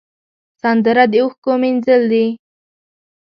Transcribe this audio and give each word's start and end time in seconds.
سندره 0.61 1.05
د 1.11 1.13
اوښکو 1.23 1.51
مینځل 1.61 2.01
دي 2.11 2.25